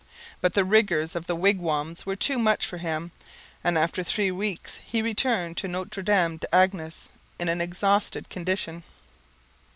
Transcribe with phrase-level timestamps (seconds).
[0.41, 3.11] But the rigours of the wigwams were too much for him,
[3.63, 8.81] and after three weeks he returned to Notre Dame des Anges in an exhausted condition.